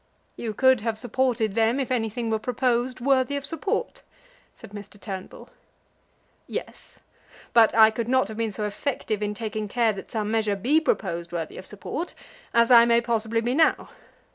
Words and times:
"You 0.35 0.55
could 0.55 0.81
have 0.81 0.97
supported 0.97 1.53
them, 1.53 1.79
if 1.79 1.91
anything 1.91 2.31
were 2.31 2.39
proposed 2.39 3.01
worthy 3.01 3.35
of 3.35 3.45
support," 3.45 4.01
said 4.55 4.71
Mr. 4.71 4.99
Turnbull. 4.99 5.51
"Yes; 6.47 7.01
but 7.53 7.75
I 7.75 7.91
could 7.91 8.07
not 8.07 8.27
have 8.27 8.37
been 8.37 8.51
so 8.51 8.63
effective 8.65 9.21
in 9.21 9.35
taking 9.35 9.67
care 9.67 9.93
that 9.93 10.09
some 10.09 10.31
measure 10.31 10.55
be 10.55 10.81
proposed 10.81 11.31
worthy 11.31 11.59
of 11.59 11.67
support 11.67 12.15
as 12.51 12.71
I 12.71 12.83
may 12.83 12.99
possibly 12.99 13.41
be 13.41 13.53
now. 13.53 13.89